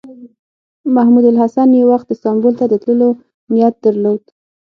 [0.95, 3.09] محمود الحسن یو وخت استانبول ته د تللو
[3.53, 4.21] نیت درلود.